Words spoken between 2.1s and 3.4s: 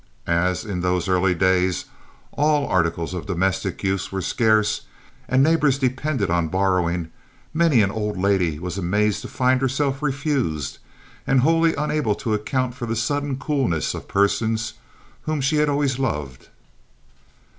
all articles of